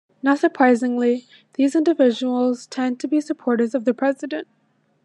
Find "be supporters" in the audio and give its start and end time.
3.07-3.75